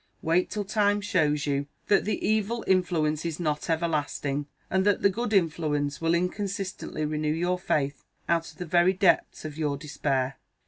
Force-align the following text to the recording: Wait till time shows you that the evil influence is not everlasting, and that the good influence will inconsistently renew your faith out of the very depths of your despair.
Wait 0.23 0.49
till 0.49 0.65
time 0.65 0.99
shows 0.99 1.45
you 1.45 1.67
that 1.87 2.05
the 2.05 2.27
evil 2.27 2.63
influence 2.65 3.23
is 3.23 3.39
not 3.39 3.69
everlasting, 3.69 4.47
and 4.67 4.83
that 4.83 5.03
the 5.03 5.11
good 5.11 5.31
influence 5.31 6.01
will 6.01 6.15
inconsistently 6.15 7.05
renew 7.05 7.31
your 7.31 7.59
faith 7.59 8.03
out 8.27 8.51
of 8.51 8.57
the 8.57 8.65
very 8.65 8.93
depths 8.93 9.45
of 9.45 9.59
your 9.59 9.77
despair. 9.77 10.39